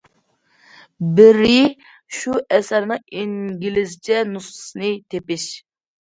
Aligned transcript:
بىرى، 1.17 1.57
شۇ 2.19 2.33
ئەسەرنىڭ 2.57 3.03
ئىنگلىزچە 3.19 4.23
نۇسخىسىنى 4.31 4.89
تېپىش. 5.15 5.45